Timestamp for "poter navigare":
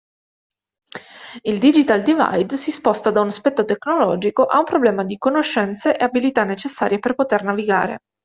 7.13-7.97